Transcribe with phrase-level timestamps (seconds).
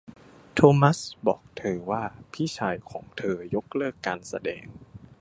[0.55, 2.03] โทมัสบอกเธอว่า
[2.33, 4.65] พี่ชายของเธอยกเลิกการแสดง